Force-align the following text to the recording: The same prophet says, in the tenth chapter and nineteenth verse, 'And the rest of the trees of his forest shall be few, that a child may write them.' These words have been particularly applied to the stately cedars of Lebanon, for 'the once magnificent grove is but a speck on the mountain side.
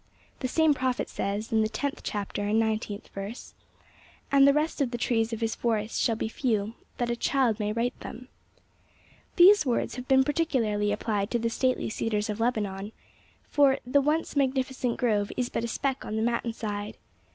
The 0.39 0.47
same 0.47 0.73
prophet 0.73 1.09
says, 1.09 1.51
in 1.51 1.61
the 1.61 1.69
tenth 1.69 2.01
chapter 2.03 2.41
and 2.45 2.57
nineteenth 2.57 3.09
verse, 3.09 3.53
'And 4.31 4.47
the 4.47 4.51
rest 4.51 4.81
of 4.81 4.89
the 4.89 4.97
trees 4.97 5.31
of 5.31 5.41
his 5.41 5.53
forest 5.53 6.01
shall 6.01 6.15
be 6.15 6.27
few, 6.27 6.73
that 6.97 7.11
a 7.11 7.15
child 7.15 7.59
may 7.59 7.71
write 7.71 7.99
them.' 7.99 8.27
These 9.35 9.63
words 9.63 9.97
have 9.97 10.07
been 10.07 10.23
particularly 10.23 10.91
applied 10.91 11.29
to 11.29 11.37
the 11.37 11.51
stately 11.51 11.91
cedars 11.91 12.31
of 12.31 12.39
Lebanon, 12.39 12.93
for 13.47 13.77
'the 13.85 14.01
once 14.01 14.35
magnificent 14.35 14.97
grove 14.97 15.31
is 15.37 15.49
but 15.49 15.63
a 15.63 15.67
speck 15.67 16.03
on 16.03 16.15
the 16.15 16.23
mountain 16.23 16.53
side. 16.53 16.97